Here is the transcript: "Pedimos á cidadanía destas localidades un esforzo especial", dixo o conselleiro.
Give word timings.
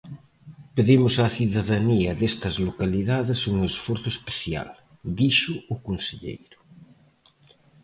"Pedimos 0.75 1.13
á 1.23 1.25
cidadanía 1.37 2.11
destas 2.21 2.55
localidades 2.67 3.39
un 3.51 3.57
esforzo 3.71 4.09
especial", 4.15 4.69
dixo 5.19 5.53
o 5.73 5.75
conselleiro. 5.87 6.57